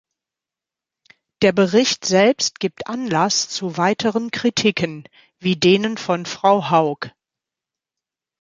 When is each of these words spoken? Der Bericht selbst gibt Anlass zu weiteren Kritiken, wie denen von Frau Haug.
Der 1.43 1.51
Bericht 1.51 2.05
selbst 2.05 2.59
gibt 2.59 2.87
Anlass 2.87 3.49
zu 3.49 3.77
weiteren 3.77 4.31
Kritiken, 4.31 5.03
wie 5.37 5.57
denen 5.57 5.95
von 5.95 6.25
Frau 6.25 6.71
Haug. 6.71 7.11